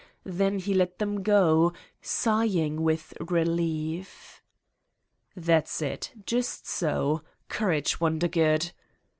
[0.25, 4.41] Then he let them go, sighing with relief.
[5.35, 6.11] "That's it.
[6.25, 7.21] Just so.
[7.49, 8.71] Courage, Wondergood!"